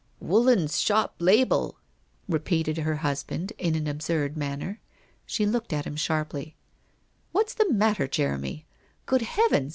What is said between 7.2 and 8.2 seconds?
1 What's the matter,